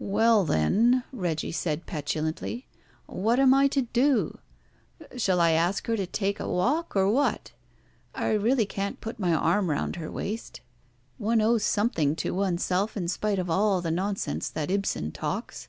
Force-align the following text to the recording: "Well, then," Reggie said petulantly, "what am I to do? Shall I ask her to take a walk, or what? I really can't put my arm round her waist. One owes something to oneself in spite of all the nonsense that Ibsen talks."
"Well, 0.00 0.44
then," 0.44 1.04
Reggie 1.12 1.52
said 1.52 1.86
petulantly, 1.86 2.66
"what 3.06 3.38
am 3.38 3.54
I 3.54 3.68
to 3.68 3.82
do? 3.82 4.38
Shall 5.16 5.40
I 5.40 5.52
ask 5.52 5.86
her 5.86 5.96
to 5.96 6.04
take 6.04 6.40
a 6.40 6.48
walk, 6.48 6.96
or 6.96 7.08
what? 7.08 7.52
I 8.12 8.32
really 8.32 8.66
can't 8.66 9.00
put 9.00 9.20
my 9.20 9.32
arm 9.32 9.70
round 9.70 9.94
her 9.94 10.10
waist. 10.10 10.62
One 11.16 11.40
owes 11.40 11.62
something 11.62 12.16
to 12.16 12.34
oneself 12.34 12.96
in 12.96 13.06
spite 13.06 13.38
of 13.38 13.48
all 13.48 13.80
the 13.80 13.92
nonsense 13.92 14.48
that 14.48 14.68
Ibsen 14.68 15.12
talks." 15.12 15.68